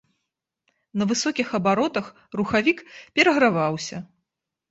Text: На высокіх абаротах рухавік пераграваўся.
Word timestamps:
На 1.01 1.07
высокіх 1.11 1.47
абаротах 1.57 2.05
рухавік 2.41 2.79
пераграваўся. 3.19 3.97